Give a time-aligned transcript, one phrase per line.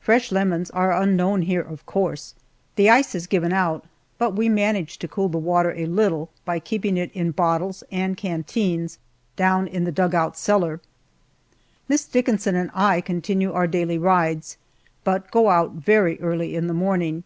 [0.00, 2.34] Fresh lemons are unknown here, of course.
[2.76, 3.84] The ice has given out,
[4.16, 8.16] but we manage to cool the water a little by keeping it in bottles and
[8.16, 8.98] canteens
[9.36, 10.80] down in the dug out cellar.
[11.86, 14.56] Miss Dickinson and I continue our daily rides,
[15.04, 17.24] but go out very early in the morning.